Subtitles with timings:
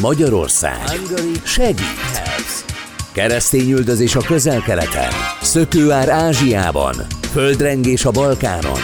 [0.00, 1.00] Magyarország
[1.44, 2.64] segít.
[3.12, 5.10] Keresztényüldözés a közel-keleten,
[5.42, 6.94] szökőár Ázsiában,
[7.32, 8.80] földrengés a Balkánon,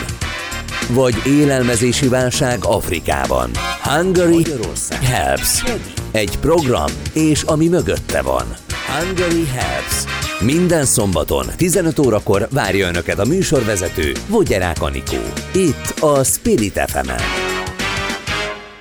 [0.88, 3.50] vagy élelmezési válság Afrikában.
[3.82, 4.46] Hungary
[5.02, 5.62] Helps.
[6.12, 8.45] Egy program, és ami mögötte van.
[8.86, 10.04] Hungary Helps.
[10.40, 15.22] Minden szombaton 15 órakor várja Önöket a műsorvezető Vogyerák Anikó.
[15.52, 17.47] Itt a Spirit fm -en.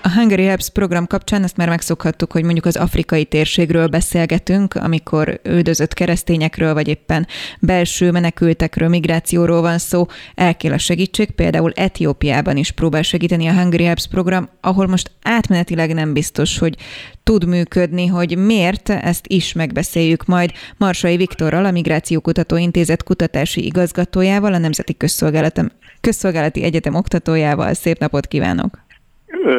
[0.07, 5.39] A Hungary Helps program kapcsán ezt már megszokhattuk, hogy mondjuk az afrikai térségről beszélgetünk, amikor
[5.43, 7.27] üldözött keresztényekről, vagy éppen
[7.59, 10.05] belső menekültekről, migrációról van szó,
[10.35, 15.93] elkél a segítség, például Etiópiában is próbál segíteni a Hungary Helps program, ahol most átmenetileg
[15.93, 16.75] nem biztos, hogy
[17.23, 24.53] tud működni, hogy miért, ezt is megbeszéljük majd Marsai Viktorral, a Migrációkutató Intézet kutatási igazgatójával,
[24.53, 24.97] a Nemzeti
[26.01, 27.73] Közszolgálati Egyetem oktatójával.
[27.73, 28.85] Szép napot kívánok!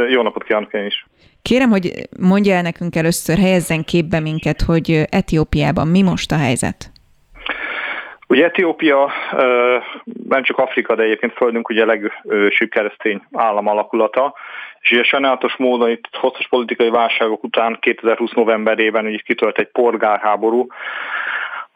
[0.09, 1.07] Jó napot kívánok én is!
[1.43, 6.91] Kérem, hogy mondja el nekünk először, helyezzen képbe minket, hogy Etiópiában mi most a helyzet?
[8.29, 9.13] Ugye Etiópia
[10.29, 14.35] nem csak Afrika, de egyébként földünk ugye a legsőbb keresztény állam alakulata,
[14.81, 20.67] és ugye sajnálatos módon itt hosszas politikai válságok után 2020 novemberében ugye kitölt egy polgárháború,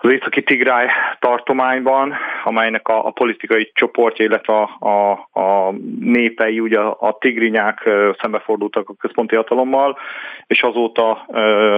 [0.05, 2.15] az északi Tigráj tartományban,
[2.45, 8.95] amelynek a, a politikai csoportja, illetve a, a, a népei, ugye a tigrinyák szembefordultak a
[8.99, 9.99] központi hatalommal,
[10.47, 11.27] és azóta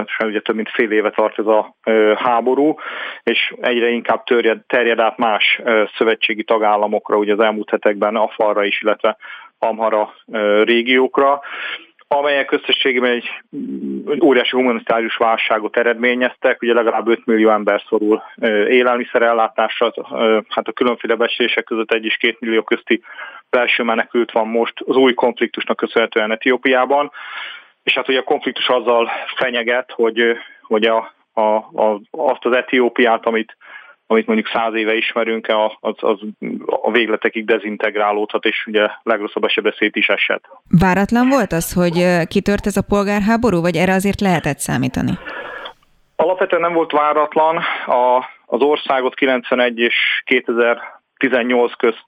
[0.06, 1.74] sem ugye több mint fél éve tart ez a
[2.16, 2.74] háború,
[3.22, 5.60] és egyre inkább terjed, terjed át más
[5.96, 9.16] szövetségi tagállamokra, ugye az elmúlt hetekben Afarra is, illetve
[9.58, 10.14] Amhara
[10.62, 11.40] régiókra
[12.08, 13.30] amelyek összességében egy
[14.22, 18.22] óriási humanitárius válságot eredményeztek, ugye legalább 5 millió ember szorul
[18.68, 19.92] élelmiszerellátásra,
[20.48, 23.02] hát a különféle beszélések között egy és két millió közti
[23.50, 27.10] belső menekült van most az új konfliktusnak köszönhetően Etiópiában,
[27.82, 33.26] és hát ugye a konfliktus azzal fenyeget, hogy, hogy a, a, a, azt az Etiópiát,
[33.26, 33.56] amit
[34.14, 35.48] amit mondjuk száz éve ismerünk,
[35.80, 36.18] az, az
[36.66, 40.44] a végletekig dezintegrálódhat, és ugye legrosszabb esetben szét is esett.
[40.68, 45.18] Váratlan volt az, hogy kitört ez a polgárháború, vagy erre azért lehetett számítani?
[46.16, 47.56] Alapvetően nem volt váratlan.
[47.86, 48.16] A,
[48.46, 49.94] az országot 91 és
[50.24, 52.04] 2000 18 közt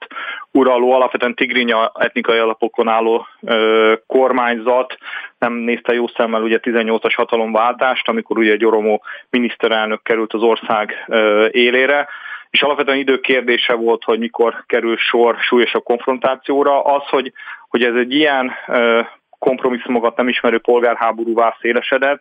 [0.51, 4.97] uraló, alapvetően tigrinya etnikai alapokon álló ö, kormányzat
[5.39, 8.99] nem nézte jó szemmel ugye 18-as hatalomváltást, amikor ugye Gyoromo
[9.31, 12.09] miniszterelnök került az ország ö, élére,
[12.51, 16.85] és alapvetően idő kérdése volt, hogy mikor kerül sor súlyosabb konfrontációra.
[16.85, 17.33] Az, hogy,
[17.69, 19.01] hogy ez egy ilyen ö,
[19.39, 22.21] kompromisszumokat nem ismerő polgárháborúvá szélesedett,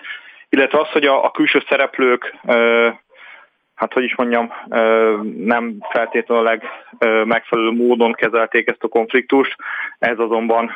[0.50, 2.36] illetve az, hogy a, a külső szereplők
[3.76, 4.52] hát hogy is mondjam,
[5.38, 6.60] nem feltétlenül
[7.26, 9.56] megfelelő módon kezelték ezt a konfliktust.
[10.00, 10.76] Ez azonban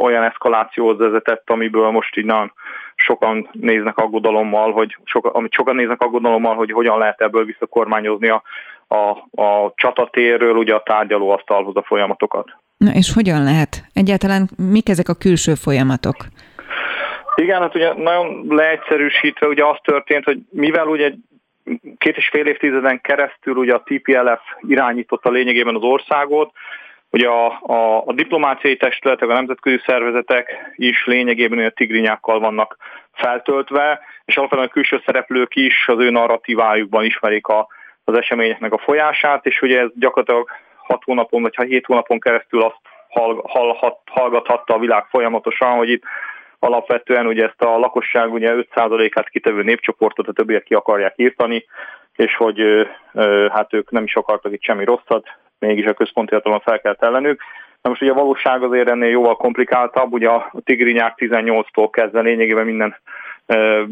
[0.00, 2.52] olyan eszkalációhoz vezetett, amiből most így nagyon
[2.94, 8.42] sokan néznek aggodalommal, hogy soka, amit sokan néznek aggodalommal, hogy hogyan lehet ebből visszakormányozni a,
[8.88, 9.10] a,
[9.42, 12.56] a csatatérről, ugye a tárgyalóasztalhoz a folyamatokat.
[12.76, 13.84] Na és hogyan lehet?
[13.92, 16.16] Egyáltalán mik ezek a külső folyamatok?
[17.34, 21.12] Igen, hát ugye nagyon leegyszerűsítve ugye az történt, hogy mivel ugye
[21.98, 26.52] két és fél évtizeden keresztül ugye a TPLF irányította lényegében az országot,
[27.10, 32.76] Ugye a, a, a diplomáciai testületek, a nemzetközi szervezetek is lényegében a tigrinyákkal vannak
[33.12, 37.68] feltöltve, és alapvetően a külső szereplők is az ő narratívájukban ismerik a,
[38.04, 42.80] az eseményeknek a folyását, és ugye ez gyakorlatilag 6 hónapon vagy 7 hónapon keresztül azt
[43.08, 43.76] hall,
[44.06, 46.02] hallgathatta a világ folyamatosan, hogy itt
[46.58, 51.64] alapvetően ugye ezt a lakosság ugye 5%-át kitevő népcsoportot, a többiek ki akarják írtani,
[52.16, 52.88] és hogy
[53.52, 55.26] hát ők nem is akartak itt semmi rosszat,
[55.58, 57.40] mégis a központi hatalom fel kell ellenük.
[57.82, 62.64] Na most ugye a valóság azért ennél jóval komplikáltabb, ugye a tigrinyák 18-tól kezdve lényegében
[62.64, 62.96] minden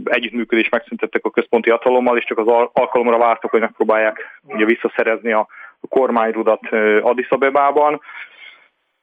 [0.05, 5.47] együttműködést megszüntettek a központi hatalommal, és csak az alkalomra vártak, hogy megpróbálják ugye visszaszerezni a
[5.89, 6.61] kormányrudat
[7.01, 8.01] Addis Abebában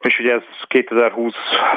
[0.06, 1.34] és ugye ez 2020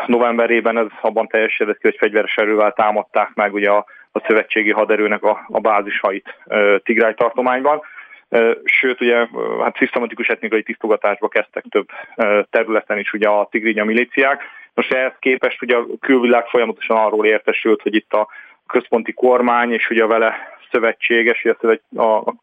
[0.07, 5.23] novemberében ez abban teljesedett ki, hogy fegyveres erővel támadták meg ugye a, a szövetségi haderőnek
[5.23, 7.83] a, a bázishait e, Tigráj tartományban.
[8.29, 9.27] E, sőt, ugye
[9.63, 14.43] hát szisztematikus etnikai tisztogatásba kezdtek több e, területen is ugye a tigrinya milíciák.
[14.75, 18.29] Most ehhez képest ugye a külvilág folyamatosan arról értesült, hogy itt a
[18.67, 21.47] központi kormány és ugye a vele szövetséges,
[21.95, 22.35] a, a,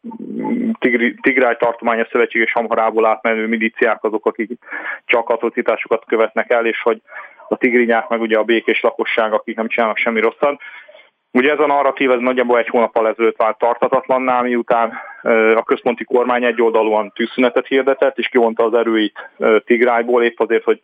[0.78, 4.50] Tigri, Tigráj tartománya szövetséges Hamharából átmenő milíciák azok, akik
[5.04, 7.00] csak atrocitásokat követnek el, és hogy
[7.48, 10.60] a tigrinyák meg ugye a békés lakosság, akik nem csinálnak semmi rosszat.
[11.34, 14.92] Ugye ez a narratív ez nagyjából egy hónappal ezelőtt vált tartatatlanná, miután
[15.54, 19.30] a központi kormány egyoldalúan tűzszünetet hirdetett, és kivonta az erőit
[19.64, 20.80] Tigrájból épp azért, hogy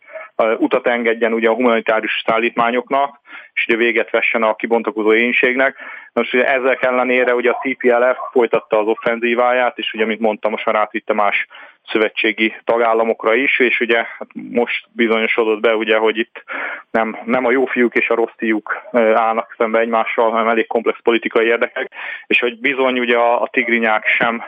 [0.57, 3.19] utat engedjen ugye a humanitárius szállítmányoknak,
[3.53, 5.75] és ugye véget vessen a kibontakozó énségnek.
[6.13, 10.65] Most ugye ezek ellenére ugye a TPLF folytatta az offenzíváját, és ugye, mint mondtam, most
[10.65, 11.47] már átvitte más
[11.87, 16.43] szövetségi tagállamokra is, és ugye hát most bizonyosodott be, ugye, hogy itt
[16.91, 18.81] nem, nem a jó fiúk és a rossz fiúk
[19.13, 21.91] állnak szembe egymással, hanem elég komplex politikai érdekek,
[22.27, 24.43] és hogy bizony ugye a, a tigrinyák sem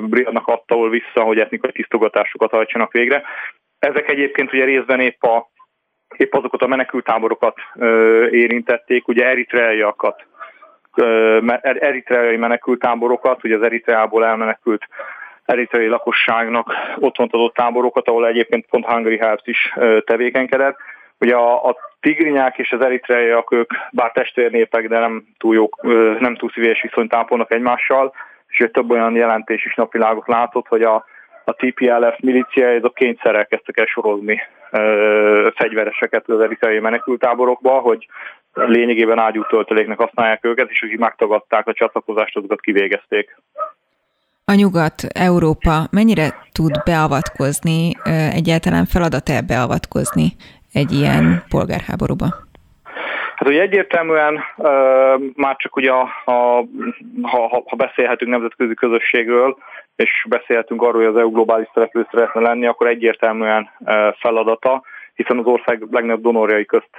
[0.00, 3.22] briadnak attól vissza, hogy etnikai tisztogatásokat hajtsanak végre.
[3.78, 5.48] Ezek egyébként ugye részben épp, a,
[6.16, 7.56] épp azokat a menekültáborokat
[8.30, 10.26] érintették, ugye eritreaiakat,
[11.62, 14.88] eritreai menekültáborokat, ugye az Eritreából elmenekült
[15.44, 19.74] eritreai lakosságnak otthont adott táborokat, ahol egyébként pont Hungary Helps is
[20.04, 20.76] tevékenykedett.
[21.20, 25.68] Ugye a, a tigrinyák és az eritreaiak ők bár testvérnépek, de nem túl, jó,
[26.18, 28.14] nem túl szíves viszonyt ápolnak egymással,
[28.48, 31.04] és több olyan jelentés is napvilágot látott, hogy a,
[31.44, 38.06] a TPLF milícia, a kényszerrel kezdtek el sorozni ö, fegyvereseket az eritreai menekültáborokba, hogy
[38.54, 43.36] lényegében ágyú tölteléknek használják őket, és akik megtagadták a csatlakozást, azokat kivégezték.
[44.46, 47.92] A nyugat, Európa mennyire tud beavatkozni,
[48.40, 50.26] egyáltalán feladat-e beavatkozni
[50.72, 52.26] egy ilyen polgárháborúba?
[53.36, 54.70] Hát ugye egyértelműen uh,
[55.34, 56.64] már csak ugye a, a,
[57.22, 59.56] ha, ha beszélhetünk nemzetközi közösségről,
[59.96, 63.70] és beszélhetünk arról, hogy az EU globális szereplő szeretne lenni, akkor egyértelműen
[64.18, 64.82] feladata,
[65.14, 66.90] hiszen az ország legnagyobb donorjai közt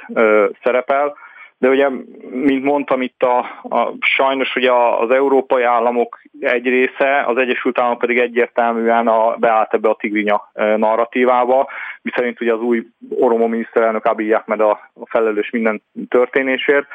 [0.63, 1.15] szerepel,
[1.57, 1.89] de ugye,
[2.31, 3.37] mint mondtam itt, a,
[3.69, 9.73] a, sajnos ugye az európai államok egy része, az Egyesült Államok pedig egyértelműen a, beállt
[9.73, 11.69] ebbe a tigrinya narratívába,
[12.01, 16.87] miszerint ugye az új oromo miniszterelnök Abiy Ahmed a, a felelős minden történésért,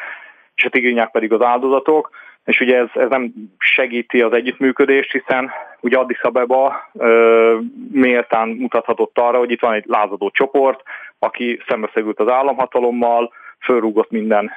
[0.55, 2.11] és a tigrinyák pedig az áldozatok,
[2.45, 5.51] és ugye ez, ez nem segíti az együttműködést, hiszen
[5.81, 7.59] ugye Addis Abeba ö,
[7.93, 10.83] méltán mutathatott arra, hogy itt van egy lázadó csoport,
[11.19, 14.51] aki szembeszegült az államhatalommal, fölrúgott minden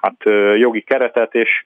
[0.00, 0.16] hát,
[0.56, 1.64] jogi keretet, és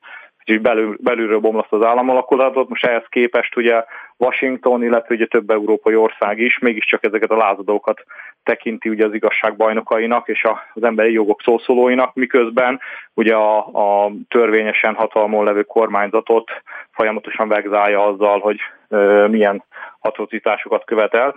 [0.49, 2.69] és belül, belülről bomlaszt az államalakulatot.
[2.69, 3.85] Most ehhez képest ugye
[4.17, 8.05] Washington, illetve ugye több európai ország is mégiscsak ezeket a lázadókat
[8.43, 12.81] tekinti ugye az igazság bajnokainak és az emberi jogok szószólóinak, miközben
[13.15, 13.56] ugye a,
[14.05, 16.50] a törvényesen hatalmon levő kormányzatot
[16.91, 18.59] folyamatosan vegzálja azzal, hogy
[18.89, 19.65] e, milyen
[20.00, 21.35] atrocitásokat követel.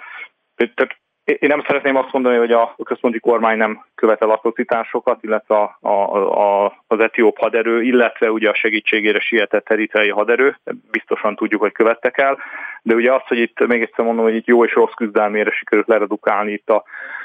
[0.56, 5.78] Tehát én nem szeretném azt mondani, hogy a központi kormány nem követel atrocitásokat, illetve a,
[5.80, 10.58] a, a, az etióp haderő, illetve ugye a segítségére sietett eritrei haderő,
[10.92, 12.38] biztosan tudjuk, hogy követtek el,
[12.82, 15.88] de ugye az, hogy itt még egyszer mondom, hogy itt jó és rossz küzdelmére sikerült
[15.88, 16.84] leredukálni itt a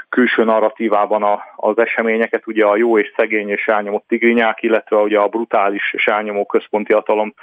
[0.09, 5.19] külső narratívában a, az eseményeket, ugye a jó és szegény és elnyomott tigrinyák, illetve ugye
[5.19, 7.35] a brutális és elnyomó központi hatalom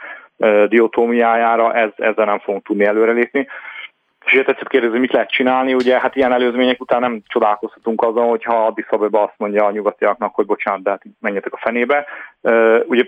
[0.68, 3.48] diotómiájára, ez, ezzel nem fogunk tudni előrelépni.
[4.25, 8.28] És ugye tetszett kérdezni, mit lehet csinálni, ugye hát ilyen előzmények után nem csodálkozhatunk azon,
[8.28, 12.06] hogyha Addis Abeba azt mondja a nyugatiaknak, hogy bocsánat, de hát menjetek a fenébe.
[12.42, 13.04] Uh, ugye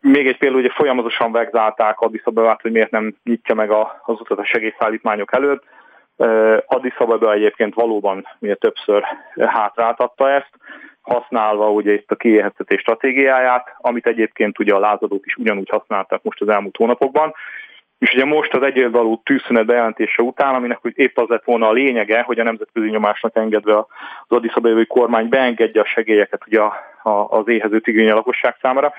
[0.00, 4.38] még egy példa, ugye folyamatosan vegzálták Addis Abebát, hogy miért nem nyitja meg az utat
[4.38, 5.64] a segélyszállítmányok előtt.
[6.16, 9.04] Uh, Addis Abeba egyébként valóban ugye többször
[9.36, 10.50] hátráltatta ezt,
[11.06, 16.40] használva ugye itt a kiéheztetés stratégiáját, amit egyébként ugye a lázadók is ugyanúgy használtak most
[16.40, 17.34] az elmúlt hónapokban.
[17.98, 21.72] És ugye most az egyoldalú tűzszünet bejelentése után, aminek hogy épp az lett volna a
[21.72, 23.86] lényege, hogy a nemzetközi nyomásnak engedve az
[24.28, 26.60] Addis kormány beengedje a segélyeket ugye
[27.28, 28.92] az éhező tigrinya lakosság számára,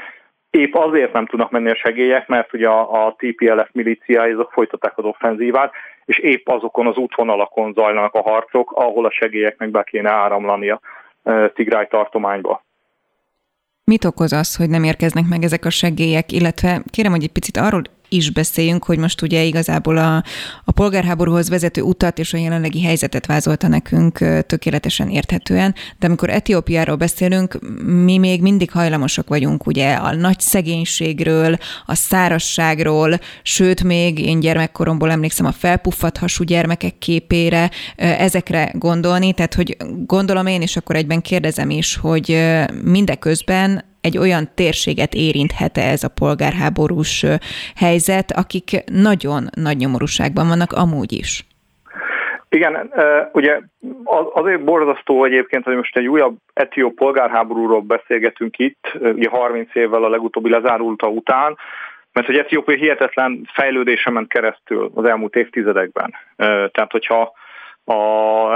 [0.49, 4.97] épp azért nem tudnak menni a segélyek, mert ugye a, a TPLF milíciái azok folytatták
[4.97, 5.73] az offenzívát,
[6.05, 10.81] és épp azokon az útvonalakon zajlanak a harcok, ahol a segélyeknek be kéne áramlani a
[11.23, 12.65] e, Tigráj tartományba.
[13.83, 17.57] Mit okoz az, hogy nem érkeznek meg ezek a segélyek, illetve kérem, hogy egy picit
[17.57, 20.23] arról is beszéljünk, hogy most ugye igazából a,
[20.65, 26.95] a polgárháborúhoz vezető utat és a jelenlegi helyzetet vázolta nekünk tökéletesen érthetően, de amikor Etiópiáról
[26.95, 34.39] beszélünk, mi még mindig hajlamosak vagyunk ugye a nagy szegénységről, a szárasságról, sőt még én
[34.39, 40.95] gyermekkoromból emlékszem a felpuffat hasú gyermekek képére, ezekre gondolni, tehát hogy gondolom én, és akkor
[40.95, 42.43] egyben kérdezem is, hogy
[42.83, 47.25] mindeközben egy olyan térséget érinthet ez a polgárháborús
[47.75, 51.45] helyzet, akik nagyon nagy nyomorúságban vannak amúgy is.
[52.49, 52.91] Igen,
[53.33, 53.59] ugye
[54.33, 60.09] azért borzasztó egyébként, hogy most egy újabb etió polgárháborúról beszélgetünk itt, ugye 30 évvel a
[60.09, 61.57] legutóbbi lezárulta után,
[62.13, 66.13] mert hogy Etiópia hihetetlen fejlődése ment keresztül az elmúlt évtizedekben.
[66.37, 67.33] Tehát, hogyha
[67.89, 68.53] a,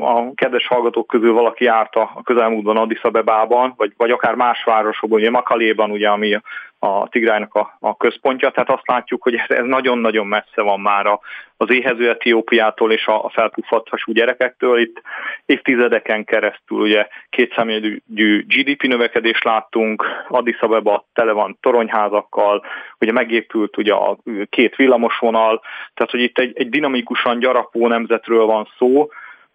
[0.00, 5.18] a kedves hallgatók közül valaki járt a közelmúltban Addis Abebában, vagy, vagy akár más városokban,
[5.18, 6.40] ugye Makaléban, ugye, ami
[6.78, 11.20] a Tigrájnak a, a központja, tehát azt látjuk, hogy ez nagyon-nagyon messze van már a,
[11.56, 14.80] az éhező Etiópiától és a, a felpuffadt gyerekektől.
[14.80, 15.02] Itt
[15.46, 18.02] évtizedeken keresztül ugye kétszámjegyű
[18.46, 22.64] GDP növekedést láttunk, Addis Abeba tele van toronyházakkal,
[23.00, 24.18] ugye megépült ugye a
[24.48, 25.60] két villamosvonal,
[25.94, 29.08] tehát hogy itt egy, egy dinamikusan gyarapó nemzetről van szó,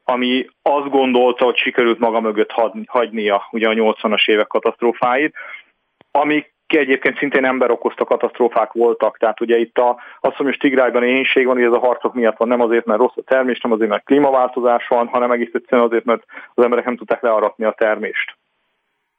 [0.03, 2.51] ami azt gondolta, hogy sikerült maga mögött
[2.87, 5.35] hagynia ugye a 80-as évek katasztrófáit,
[6.11, 11.45] amik egyébként szintén ember okozta katasztrófák voltak, tehát ugye itt a, azt, most Tigrájban éhénység
[11.45, 13.89] van, hogy ez a harcok miatt van, nem azért, mert rossz a termés, nem azért,
[13.89, 18.37] mert klímaváltozás van, hanem egész egyszerűen azért, mert az emberek nem tudták learatni a termést.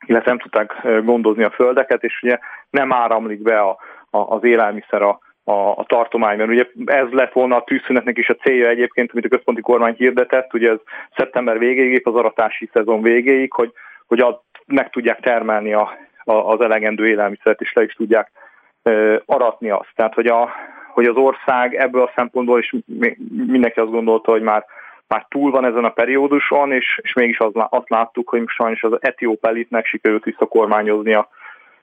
[0.06, 2.38] Illetve nem tudták gondozni a földeket, és ugye
[2.70, 3.76] nem áramlik be a,
[4.10, 6.48] a, az élelmiszer a, a, a tartományban.
[6.48, 10.54] Ugye ez lett volna a tűzszünetnek is a célja egyébként, amit a központi kormány hirdetett,
[10.54, 10.78] ugye ez
[11.16, 13.72] szeptember végéig, az aratási szezon végéig, hogy,
[14.06, 15.92] hogy a, meg tudják termelni a,
[16.24, 18.30] az elegendő élelmiszert, és le is tudják
[19.24, 19.90] aratni azt.
[19.94, 20.50] Tehát, hogy, a,
[20.92, 22.74] hogy az ország ebből a szempontból is
[23.46, 24.64] mindenki azt gondolta, hogy már,
[25.08, 28.96] már túl van ezen a perióduson, és, és mégis az, azt láttuk, hogy sajnos az
[29.00, 31.28] etióp elitnek sikerült visszakormányoznia,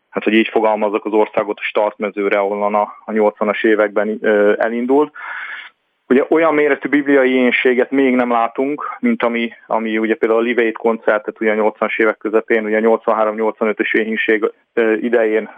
[0.09, 4.19] hát hogy így fogalmazok az országot a startmezőre, ahonnan a, a 80-as években
[4.57, 5.13] elindult.
[6.11, 10.61] Ugye olyan méretű bibliai énséget még nem látunk, mint ami, ami ugye például a Live
[10.61, 14.51] Aid koncertet ugye a 80-as évek közepén, ugye a 83-85-ös éhínség
[15.01, 15.49] idején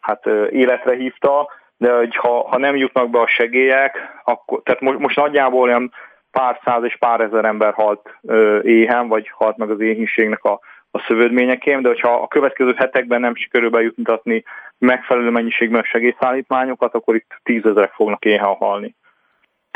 [0.00, 4.98] hát életre hívta, de hogy ha, ha nem jutnak be a segélyek, akkor, tehát most,
[4.98, 5.92] most nagyjából olyan
[6.30, 8.18] pár száz és pár ezer ember halt
[8.62, 10.60] éhen, vagy halt meg az éhínségnek a,
[10.90, 14.42] a szövődményeként, de hogyha a következő hetekben nem sikerül bejutni
[14.78, 18.94] megfelelő mennyiségben segélyszállítmányokat, akkor itt tízezerek fognak éhen halni.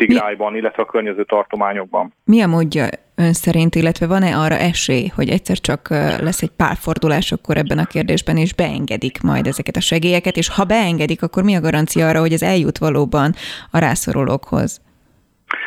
[0.07, 2.13] Tigrájban, illetve a környező tartományokban.
[2.25, 2.85] Mi a módja
[3.17, 5.89] ön szerint, illetve van-e arra esély, hogy egyszer csak
[6.21, 10.49] lesz egy pár fordulás akkor ebben a kérdésben, és beengedik majd ezeket a segélyeket, és
[10.57, 13.31] ha beengedik, akkor mi a garancia arra, hogy ez eljut valóban
[13.71, 14.81] a rászorulókhoz?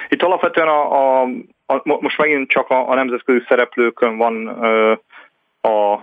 [0.10, 1.22] Itt alapvetően a, a,
[1.66, 4.94] a, most megint csak a, a nemzetközi szereplőkön van ö,
[5.62, 5.94] a,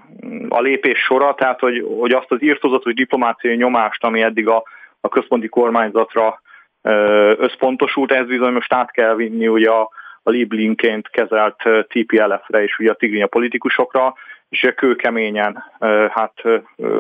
[0.49, 4.63] a lépés sora, tehát hogy, hogy azt az írtozatos diplomáciai nyomást, ami eddig a,
[5.01, 6.41] a központi kormányzatra
[7.37, 9.91] összpontosult, ez bizony most át kell vinni ugye a,
[10.23, 14.15] a Liblinként kezelt TPLF-re és ugye a tigrinya politikusokra,
[14.49, 15.65] és kőkeményen
[16.11, 16.33] hát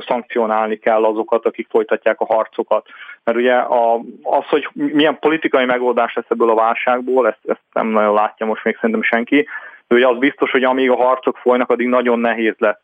[0.06, 2.86] szankcionálni kell azokat, akik folytatják a harcokat.
[3.24, 7.88] Mert ugye a, az, hogy milyen politikai megoldás lesz ebből a válságból, ezt, ezt nem
[7.88, 9.48] nagyon látja most még szerintem senki,
[9.88, 12.80] de ugye az biztos, hogy amíg a harcok folynak, addig nagyon nehéz lesz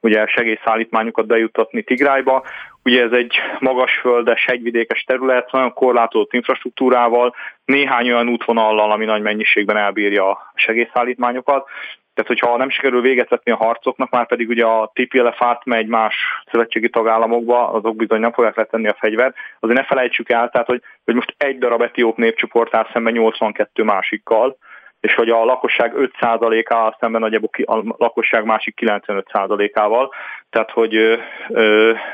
[0.00, 2.44] ugye segélyszállítmányokat bejuttatni Tigrájba.
[2.84, 9.76] Ugye ez egy magasföldes, hegyvidékes terület, nagyon korlátozott infrastruktúrával, néhány olyan útvonallal, ami nagy mennyiségben
[9.76, 11.68] elbírja a segélyszállítmányokat.
[12.14, 16.14] Tehát, hogyha nem sikerül véget vetni a harcoknak, már pedig ugye a TPLF átmegy más
[16.50, 19.36] szövetségi tagállamokba, azok bizony nem fogják letenni a fegyvert.
[19.60, 23.82] Azért ne felejtsük el, tehát, hogy, hogy most egy darab etióp népcsoport áll szemben 82
[23.82, 24.56] másikkal,
[25.00, 30.12] és hogy a lakosság 5%-ával szemben nagyjából a lakosság másik 95%-ával.
[30.50, 30.96] Tehát, hogy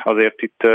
[0.02, 0.66] azért itt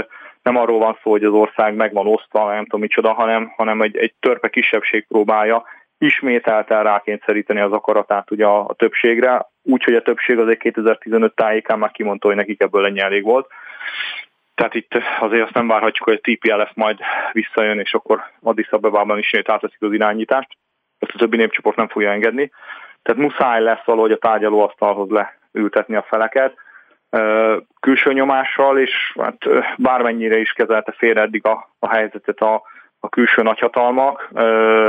[0.41, 3.81] nem arról van szó, hogy az ország meg van osztva, nem tudom micsoda, hanem, hanem
[3.81, 5.63] egy, egy törpe kisebbség próbálja
[5.97, 11.91] ismételten rákényszeríteni az akaratát ugye a, a többségre, úgyhogy a többség azért 2015 tájékán már
[11.91, 13.47] kimondta, hogy nekik ebből ennyi elég volt.
[14.55, 16.99] Tehát itt azért azt nem várhatjuk, hogy a TPLF majd
[17.31, 20.57] visszajön, és akkor Addis Abebában is átveszik az irányítást
[21.01, 22.51] ezt a többi népcsoport nem fogja engedni.
[23.01, 26.53] Tehát muszáj lesz valahogy a tárgyalóasztalhoz leültetni a feleket,
[27.79, 29.37] külső nyomással, és hát
[29.77, 32.61] bármennyire is kezelte félre eddig a, a helyzetet a,
[32.99, 34.29] a külső nagyhatalmak,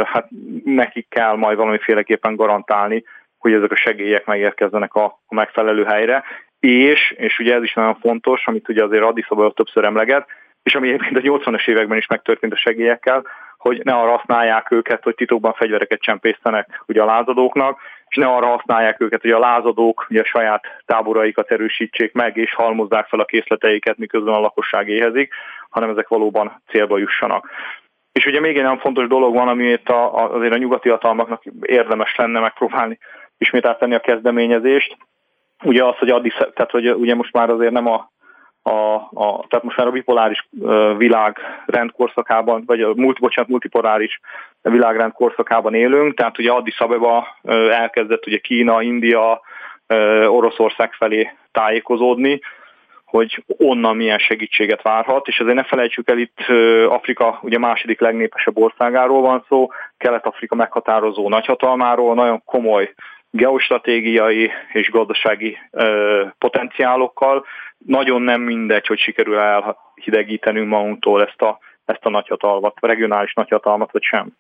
[0.04, 0.28] hát
[0.64, 3.04] nekik kell majd valamiféleképpen garantálni,
[3.38, 6.22] hogy ezek a segélyek megérkezzenek a, a megfelelő helyre,
[6.60, 10.26] és, és ugye ez is nagyon fontos, amit ugye azért Addis Ababa többször emleget,
[10.62, 13.26] és ami egyébként a 80-as években is megtörtént a segélyekkel,
[13.62, 18.46] hogy ne arra használják őket, hogy titokban fegyvereket csempésztenek ugye a lázadóknak, és ne arra
[18.46, 23.24] használják őket, hogy a lázadók ugye a saját táboraikat erősítsék meg, és halmozzák fel a
[23.24, 25.34] készleteiket, miközben a lakosság éhezik,
[25.70, 27.50] hanem ezek valóban célba jussanak.
[28.12, 32.14] És ugye még egy nagyon fontos dolog van, amit a, azért a nyugati hatalmaknak érdemes
[32.16, 32.98] lenne megpróbálni
[33.38, 34.96] ismét áttenni a kezdeményezést.
[35.64, 38.10] Ugye az, hogy addig, tehát hogy ugye most már azért nem a
[38.62, 40.48] a, a, tehát most már a bipoláris
[40.96, 44.20] világ rendkorszakában, vagy a multi, bocsánat, multipoláris
[44.62, 47.26] világrend korszakában élünk, tehát ugye Addis Abeba
[47.70, 49.40] elkezdett ugye Kína, India,
[50.26, 52.40] Oroszország felé tájékozódni,
[53.04, 56.38] hogy onnan milyen segítséget várhat, és azért ne felejtsük el itt
[56.88, 62.94] Afrika ugye második legnépesebb országáról van szó, Kelet-Afrika meghatározó nagyhatalmáról, nagyon komoly
[63.32, 67.44] geostratégiai és gazdasági ö, potenciálokkal.
[67.78, 73.92] Nagyon nem mindegy, hogy sikerül elhidegítenünk magunktól ezt a, ezt a nagyhatalmat, a regionális nagyhatalmat,
[73.92, 74.36] vagy sem.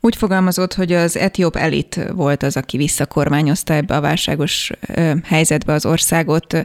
[0.00, 4.70] Úgy fogalmazott, hogy az etióp elit volt az, aki visszakormányozta ebbe a válságos
[5.24, 6.64] helyzetbe az országot.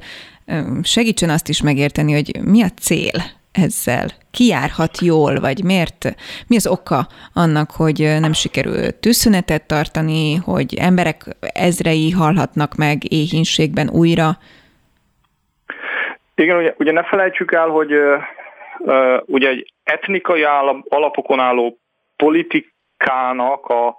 [0.83, 4.07] Segítsen azt is megérteni, hogy mi a cél ezzel?
[4.31, 6.15] Ki járhat jól, vagy miért?
[6.47, 11.17] Mi az oka annak, hogy nem sikerül tűzszünetet tartani, hogy emberek
[11.53, 14.29] ezrei halhatnak meg éhínségben újra?
[16.35, 20.43] Igen, ugye, ugye ne felejtsük el, hogy uh, ugye egy etnikai
[20.89, 21.77] alapokon álló
[22.15, 23.97] politikának a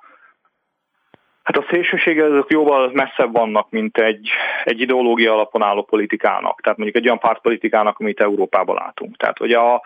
[1.48, 4.28] Hát a szélsőségek azok jóval messzebb vannak, mint egy,
[4.64, 6.60] egy ideológia alapon álló politikának.
[6.60, 9.16] Tehát mondjuk egy olyan pártpolitikának, amit Európában látunk.
[9.16, 9.82] Tehát, hogy a,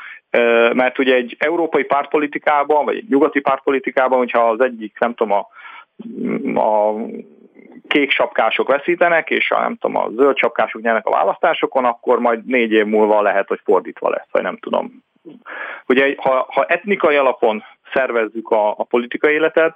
[0.73, 5.49] mert ugye egy európai pártpolitikában, vagy egy nyugati pártpolitikában, hogyha az egyik, nem tudom, a,
[6.61, 6.95] a
[7.89, 12.45] kék sapkások veszítenek, és a, nem tudom, a zöld sapkások nyernek a választásokon, akkor majd
[12.45, 15.03] négy év múlva lehet, hogy fordítva lesz, vagy nem tudom.
[15.87, 19.75] Ugye, ha, ha etnikai alapon szervezzük a, a politikai életet,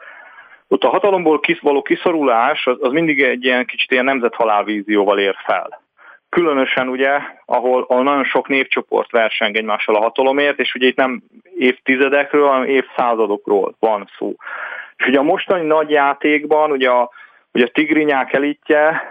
[0.69, 5.35] ott a hatalomból kis, való kiszorulás az, az mindig egy ilyen kicsit ilyen nemzethalálvízióval ér
[5.45, 5.85] fel.
[6.29, 11.23] Különösen ugye, ahol, ahol nagyon sok népcsoport verseng egymással a hatalomért, és ugye itt nem
[11.59, 14.35] évtizedekről, hanem évszázadokról van szó.
[14.97, 17.11] És ugye a mostani nagy játékban, ugye a,
[17.53, 19.03] ugye a tigrinyák elitje,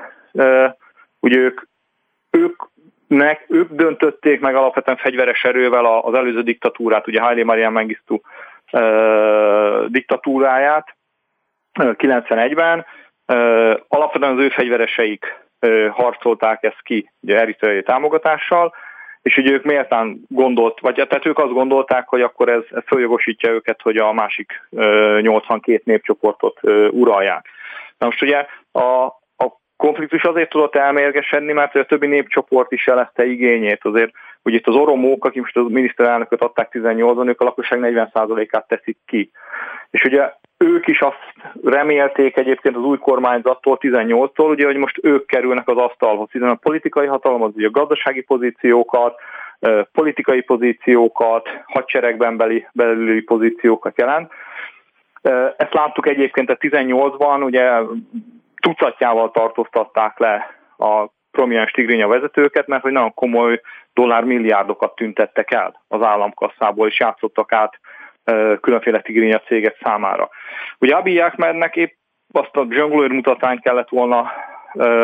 [1.20, 1.62] ugye ők,
[2.32, 2.64] ők
[3.08, 8.20] nek, ők döntötték meg alapvetően fegyveres erővel az előző diktatúrát, ugye Haile Mariam Mengistu
[9.88, 10.95] diktatúráját,
[11.80, 12.86] 91-ben.
[13.88, 15.44] Alapvetően az ő fegyvereseik
[15.92, 18.74] harcolták ezt ki, ugye eritreai támogatással,
[19.22, 23.52] és ugye ők méltán gondolt, vagy tehát ők azt gondolták, hogy akkor ez, ez följogosítja
[23.52, 24.62] őket, hogy a másik
[25.22, 27.46] 82 népcsoportot uralják.
[27.98, 29.06] Na most ugye a,
[29.38, 33.86] a konfliktus azért tudott elmérgesedni, mert a többi népcsoport is jelezte igényét.
[33.86, 34.12] Azért
[34.44, 38.98] ugye itt az oromók, akik most a miniszterelnököt adták 18-ban, ők a lakosság 40%-át teszik
[39.06, 39.32] ki.
[39.90, 41.34] És ugye ők is azt
[41.64, 46.56] remélték egyébként az új kormányzattól, 18-tól, ugye, hogy most ők kerülnek az asztalhoz, hiszen a
[46.56, 49.20] politikai hatalom az ugye a gazdasági pozíciókat,
[49.92, 54.32] politikai pozíciókat, hadseregben beli, belüli pozíciókat jelent.
[55.58, 57.72] Ezt láttuk egyébként a 18-ban, ugye
[58.62, 63.62] tucatjával tartóztatták le a prominens tigrinya vezetőket, mert hogy nagyon komoly
[63.94, 67.80] dollármilliárdokat tüntettek el az államkasszából, és játszottak át
[68.62, 70.30] különféle tigrinya cégek számára.
[70.80, 71.94] Ugye Abiy Ahmednek épp
[72.32, 74.32] azt a zsonglőr mutatányt kellett volna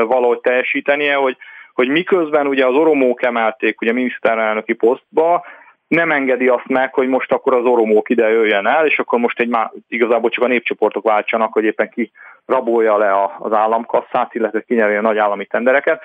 [0.08, 1.38] valahogy teljesítenie, hogy,
[1.74, 5.46] hogy miközben ugye az oromók emelték ugye miniszterelnöki posztba,
[5.88, 9.40] nem engedi azt meg, hogy most akkor az oromók ide jöjjen el, és akkor most
[9.40, 12.12] egy má, igazából csak a népcsoportok váltsanak, hogy éppen ki
[12.46, 16.02] rabolja le az államkasszát, illetve kinyerje a nagy állami tendereket.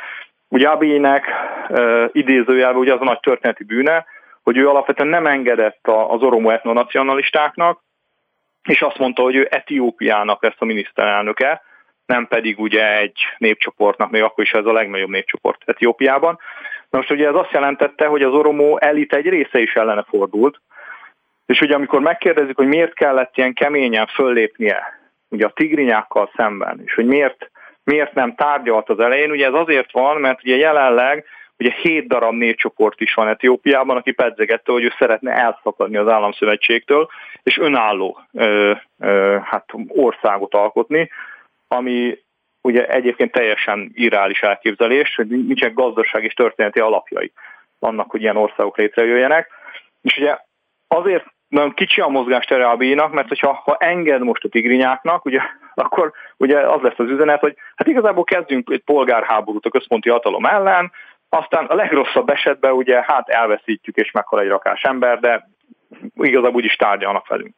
[0.49, 1.25] Ugye Abiynek
[1.69, 4.05] e, idézőjelben ugye az a nagy történeti bűne,
[4.47, 7.81] hogy ő alapvetően nem engedett az oromo etnonacionalistáknak,
[8.63, 11.63] és azt mondta, hogy ő Etiópiának lesz a miniszterelnöke,
[12.07, 16.39] nem pedig ugye egy népcsoportnak, még akkor is ez a legnagyobb népcsoport Etiópiában.
[16.91, 20.61] Na most ugye ez azt jelentette, hogy az oromó elit egy része is ellene fordult,
[21.47, 26.95] és ugye amikor megkérdezik, hogy miért kellett ilyen keményen föllépnie ugye a tigrinyákkal szemben, és
[26.95, 27.51] hogy miért,
[27.85, 31.25] miért nem tárgyalt az elején, ugye ez azért van, mert ugye jelenleg
[31.59, 37.09] Ugye hét darab népcsoport is van Etiópiában, aki pedzegette, hogy ő szeretne elszakadni az államszövetségtől,
[37.43, 41.11] és önálló ö, ö, hát országot alkotni,
[41.69, 42.19] ami
[42.61, 47.33] ugye egyébként teljesen irreális elképzelés, hogy nincsen gazdaság és történeti alapjai
[47.79, 49.49] annak, hogy ilyen országok létrejöjjenek.
[50.03, 50.39] És ugye
[50.89, 55.41] azért nagyon kicsi a mozgástere a bíjnak, mert hogyha ha enged most a tigrinyáknak, ugye,
[55.75, 60.45] akkor ugye az lesz az üzenet, hogy hát igazából kezdjünk egy polgárháborút a központi hatalom
[60.45, 60.93] ellen,
[61.29, 65.49] aztán a legrosszabb esetben ugye hát elveszítjük és meghal egy rakás ember, de
[66.15, 67.55] igazából úgyis tárgyalnak velünk.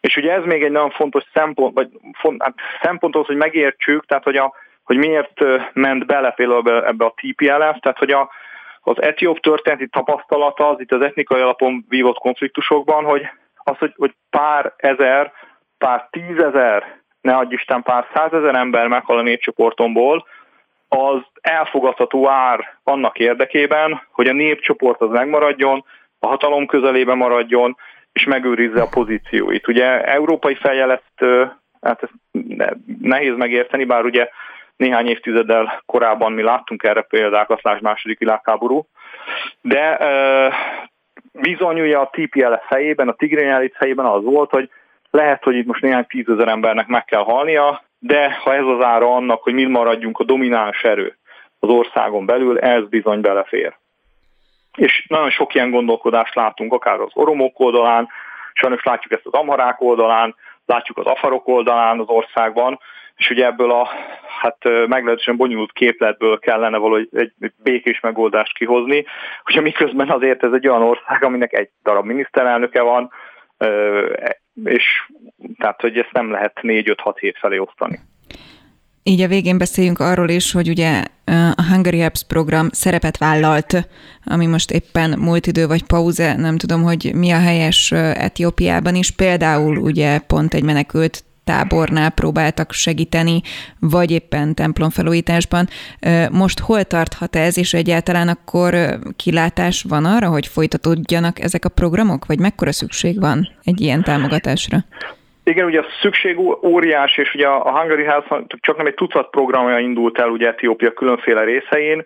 [0.00, 4.06] És ugye ez még egy nagyon fontos szempont, vagy font, hát szempont az, hogy megértsük,
[4.06, 5.40] tehát hogy, a, hogy miért
[5.72, 8.30] ment bele például ebbe a TPLF, tehát hogy a,
[8.80, 14.14] az etióp történeti tapasztalata az itt az etnikai alapon vívott konfliktusokban, hogy az, hogy, hogy
[14.30, 15.32] pár ezer,
[15.78, 20.26] pár tízezer, ne adj Isten, pár százezer ember meghal a népcsoportomból,
[20.92, 25.84] az elfogadható ár annak érdekében, hogy a népcsoport az megmaradjon,
[26.18, 27.76] a hatalom közelébe maradjon,
[28.12, 29.68] és megőrizze a pozícióit.
[29.68, 32.12] Ugye európai feljelesztő, hát ezt
[33.00, 34.28] nehéz megérteni, bár ugye
[34.76, 38.86] néhány évtizeddel korábban mi láttunk erre példákat, lásd második világháború,
[39.60, 39.98] de
[41.32, 44.70] bizony ugye a TPLF fejében, a Tigrinyálit fejében az volt, hogy
[45.10, 49.14] lehet, hogy itt most néhány tízezer embernek meg kell halnia, de ha ez az ára
[49.14, 51.16] annak, hogy mi maradjunk a domináns erő
[51.58, 53.76] az országon belül, ez bizony belefér.
[54.76, 58.08] És nagyon sok ilyen gondolkodást látunk, akár az oromok oldalán,
[58.52, 60.34] sajnos látjuk ezt az amharák oldalán,
[60.66, 62.78] látjuk az afarok oldalán az országban,
[63.16, 63.88] és ugye ebből a
[64.40, 67.32] hát meglehetősen bonyolult képletből kellene valahogy egy
[67.62, 69.04] békés megoldást kihozni,
[69.46, 73.10] ugye miközben azért ez egy olyan ország, aminek egy darab miniszterelnöke van,
[74.64, 74.84] és
[75.58, 78.00] tehát, hogy ezt nem lehet 4-5-6 hét felé osztani.
[79.02, 81.04] Így a végén beszéljünk arról is, hogy ugye
[81.54, 83.88] a Hungary Apps program szerepet vállalt,
[84.24, 89.10] ami most éppen múlt idő vagy pauze, nem tudom, hogy mi a helyes Etiópiában is.
[89.10, 93.42] Például ugye pont egy menekült tábornál próbáltak segíteni,
[93.78, 95.68] vagy éppen templomfelújításban.
[96.30, 102.26] Most hol tarthat ez, és egyáltalán akkor kilátás van arra, hogy folytatódjanak ezek a programok,
[102.26, 104.84] vagy mekkora szükség van egy ilyen támogatásra?
[105.50, 109.78] Igen, ugye a szükség óriás, és ugye a Hungary Health csak nem egy tucat programja
[109.78, 112.04] indult el ugye Etiópia különféle részein,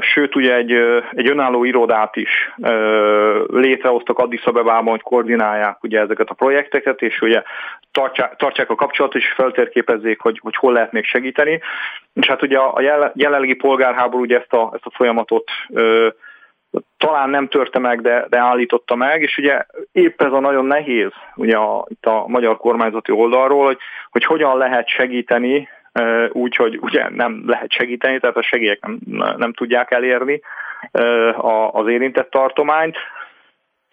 [0.00, 0.72] sőt ugye egy,
[1.10, 2.54] egy önálló irodát is
[3.46, 7.42] létrehoztak Addis Abebában, hogy koordinálják ugye ezeket a projekteket, és ugye
[7.92, 11.60] tartják, tartják a kapcsolatot, és feltérképezzék, hogy, hogy hol lehet még segíteni.
[12.14, 12.80] És hát ugye a
[13.14, 15.50] jelenlegi polgárháború ugye ezt a, ezt a folyamatot
[16.98, 21.10] talán nem törte meg, de, de állította meg, és ugye épp ez a nagyon nehéz
[21.34, 23.78] ugye a, itt a magyar kormányzati oldalról, hogy,
[24.10, 25.68] hogy hogyan lehet segíteni
[26.30, 28.98] úgy, ugye nem lehet segíteni, tehát a segélyek nem,
[29.36, 30.40] nem tudják elérni
[31.70, 32.96] az érintett tartományt,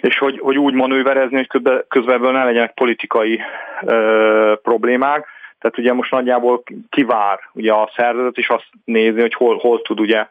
[0.01, 3.41] és hogy, hogy úgy manőverezni, hogy közben, közben ebből ne legyenek politikai
[4.61, 5.27] problémák.
[5.59, 9.99] Tehát ugye most nagyjából kivár ugye a szervezet is azt nézi, hogy hol, hol tud
[9.99, 10.27] ugye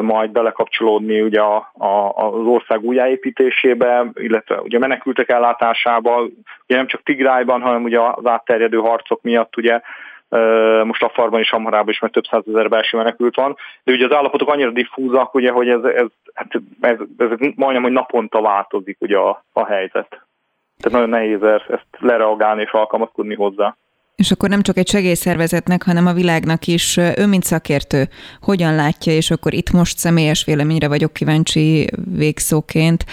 [0.00, 6.20] majd belekapcsolódni ugye a, a, az ország újjáépítésébe, illetve ugye menekültek ellátásába,
[6.66, 9.80] ugye nem csak Tigrájban, hanem ugye az átterjedő harcok miatt ugye
[10.84, 14.12] most a farban és Amharában is, mert több százezer belső menekült van, de ugye az
[14.12, 16.48] állapotok annyira diffúzak, ugye, hogy ez, ez, hát
[16.80, 20.08] ez, ez, ez majdnem, hogy naponta változik ugye a, a helyzet.
[20.78, 23.76] Tehát nagyon nehéz ezt lereagálni és alkalmazkodni hozzá.
[24.16, 28.08] És akkor nem csak egy segélyszervezetnek, hanem a világnak is ő, mint szakértő,
[28.40, 33.04] hogyan látja, és akkor itt most személyes véleményre vagyok kíváncsi végszóként,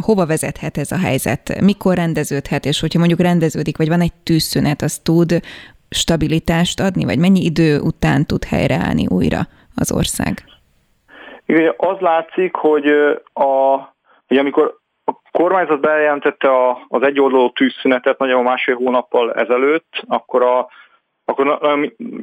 [0.00, 4.82] hova vezethet ez a helyzet, mikor rendeződhet, és hogyha mondjuk rendeződik, vagy van egy tűzszünet,
[4.82, 5.40] az tud
[5.90, 9.40] stabilitást adni, vagy mennyi idő után tud helyreállni újra
[9.74, 10.44] az ország?
[11.46, 12.86] Igen, az látszik, hogy,
[13.32, 13.78] a,
[14.26, 14.79] hogy amikor
[15.30, 20.68] kormányzat bejelentette a, az egyoldalú tűzszünetet nagyjából másfél hónappal ezelőtt, akkor a
[21.30, 21.58] akkor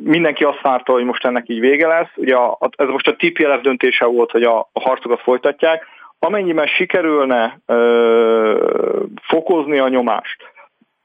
[0.04, 2.12] mindenki azt várta, hogy most ennek így vége lesz.
[2.16, 5.86] Ugye a, ez most a TPLF döntése volt, hogy a, a harcokat folytatják.
[6.20, 10.52] Amennyiben sikerülne ö, fokozni a nyomást,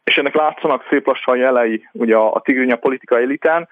[0.05, 3.69] és ennek látszanak szép lassan jelei ugye a, a tigrinya politikai eliten,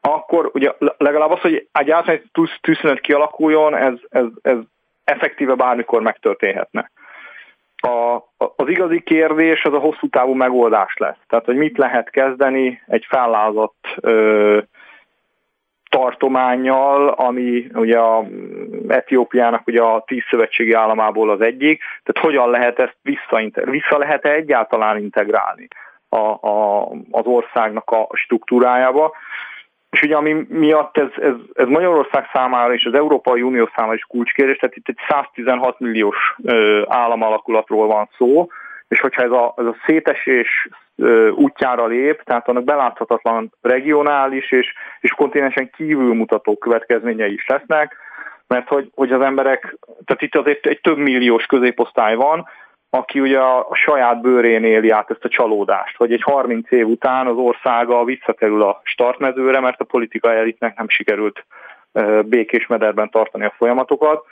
[0.00, 4.56] akkor ugye legalább az, hogy egy átmeneti tűzszünet kialakuljon, ez, ez, ez
[5.04, 6.90] effektíve bármikor megtörténhetne.
[7.84, 11.18] A, az igazi kérdés az a hosszú távú megoldás lesz.
[11.28, 14.58] Tehát, hogy mit lehet kezdeni egy fellázott ö,
[15.90, 18.24] tartományjal, ami ugye a
[18.88, 24.30] Etiópiának ugye a tíz szövetségi államából az egyik, tehát hogyan lehet ezt vissza, vissza lehet-e
[24.30, 25.68] egyáltalán integrálni
[26.08, 29.12] a, a, az országnak a struktúrájába.
[29.94, 34.04] És ugye ami miatt ez, ez, ez Magyarország számára és az Európai Unió számára is
[34.08, 36.36] kulcskérdés, tehát itt egy 116 milliós
[36.86, 38.46] államalakulatról van szó,
[38.88, 40.68] és hogyha ez a, ez a szétesés
[41.34, 47.96] útjára lép, tehát annak beláthatatlan regionális és, és kontinensen kívül mutató következményei is lesznek,
[48.46, 52.48] mert hogy, hogy az emberek, tehát itt azért egy több milliós középosztály van,
[52.94, 57.26] aki ugye a, saját bőrén éli át ezt a csalódást, hogy egy 30 év után
[57.26, 61.44] az országa visszakerül a startmezőre, mert a politikai elitnek nem sikerült
[62.24, 64.24] békés mederben tartani a folyamatokat.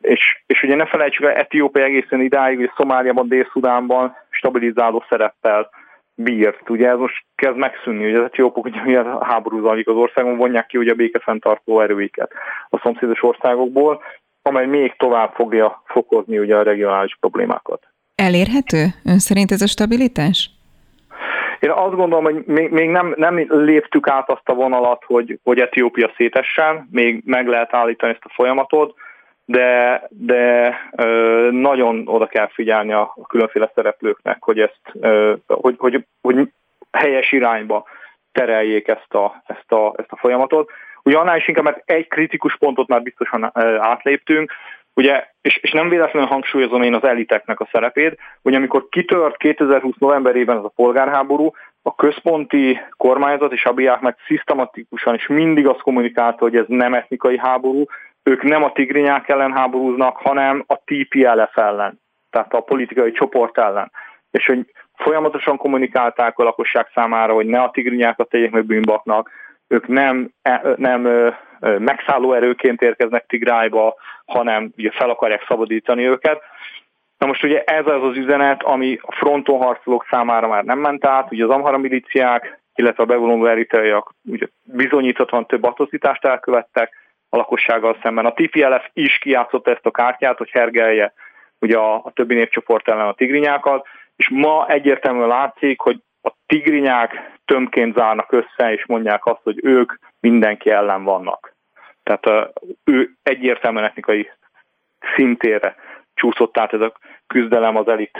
[0.00, 5.70] És, és ugye ne felejtsük el, Etiópia egészen idáig, hogy Szomáliában, Dél-Szudánban stabilizáló szereppel
[6.14, 6.70] bírt.
[6.70, 10.78] Ugye ez most kezd megszűnni, hogy az etiópok ugye háború zajlik az országon, vonják ki
[10.78, 12.32] ugye a békefenntartó erőiket
[12.68, 14.02] a szomszédos országokból,
[14.48, 17.86] amely még tovább fogja fokozni ugye a regionális problémákat.
[18.14, 20.50] Elérhető ön szerint ez a stabilitás?
[21.60, 25.58] Én azt gondolom, hogy még, még nem, nem léptük át azt a vonalat, hogy, hogy
[25.60, 28.94] Etiópia szétessen, még meg lehet állítani ezt a folyamatot,
[29.44, 35.74] de, de ö, nagyon oda kell figyelni a, a különféle szereplőknek, hogy ezt, ö, hogy,
[35.78, 36.48] hogy, hogy
[36.92, 37.84] helyes irányba
[38.32, 40.70] tereljék ezt a, ezt a, ezt a folyamatot.
[41.08, 44.52] Ugye annál is inkább, mert egy kritikus pontot már biztosan átléptünk,
[44.94, 49.94] Ugye, és, és nem véletlenül hangsúlyozom én az eliteknek a szerepét, hogy amikor kitört 2020
[49.98, 51.50] novemberében ez a polgárháború,
[51.82, 57.38] a központi kormányzat és Abiák meg szisztematikusan és mindig azt kommunikálta, hogy ez nem etnikai
[57.38, 57.84] háború,
[58.22, 63.92] ők nem a tigrinyák ellen háborúznak, hanem a TPLF ellen, tehát a politikai csoport ellen.
[64.30, 69.30] És hogy folyamatosan kommunikálták a lakosság számára, hogy ne a tigrinyákat tegyék meg bűnbaknak,
[69.68, 71.32] ők nem, e, nem
[71.78, 76.42] megszálló erőként érkeznek Tigrájba, hanem ugye fel akarják szabadítani őket.
[77.18, 81.04] Na most ugye ez az az üzenet, ami a fronton harcolók számára már nem ment
[81.04, 86.92] át, ugye az amhara miliciák, illetve a bevonuló eritreaiak ugye bizonyíthatóan több atrocitást elkövettek
[87.28, 88.26] a lakossággal szemben.
[88.26, 91.12] A TPLF is kijátszott ezt a kártyát, hogy hergelje
[91.58, 97.38] ugye a, a többi népcsoport ellen a tigrinyákat, és ma egyértelműen látszik, hogy a tigrinyák
[97.44, 101.56] tömként zárnak össze, és mondják azt, hogy ők mindenki ellen vannak.
[102.02, 102.52] Tehát
[102.84, 104.30] ő egyértelműen etnikai
[105.16, 105.76] szintére
[106.14, 106.92] csúszott át ez a
[107.26, 108.18] küzdelem az elit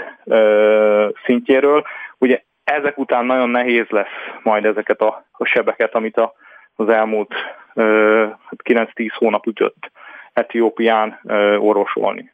[1.24, 1.84] szintjéről.
[2.18, 6.32] Ugye ezek után nagyon nehéz lesz majd ezeket a, a sebeket, amit a,
[6.74, 7.34] az elmúlt
[7.74, 9.90] 9-10 hónap ütött
[10.32, 11.20] Etiópián
[11.58, 12.32] orvosolni.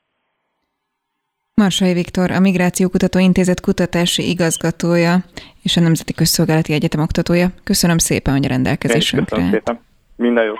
[1.57, 5.25] Marsai Viktor, a Migrációkutató Intézet kutatási igazgatója
[5.62, 7.49] és a Nemzeti Közszolgálati Egyetem oktatója.
[7.64, 9.37] Köszönöm szépen, hogy a rendelkezésünkre.
[9.37, 9.81] Köszönöm szépen.
[10.17, 10.59] Minden jót.